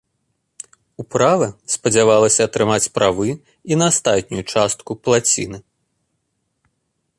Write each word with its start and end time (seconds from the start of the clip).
Управа 1.03 1.47
спадзявалася 1.73 2.41
атрымаць 2.49 2.89
правы 2.97 3.29
і 3.75 3.79
на 3.83 3.91
астатнюю 3.93 4.43
частку 4.55 4.91
плаціны. 5.05 5.57